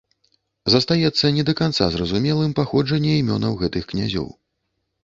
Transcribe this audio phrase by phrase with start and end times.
[0.75, 4.27] Застаецца не да канца зразумелым паходжанне імёнаў гэтых князёў.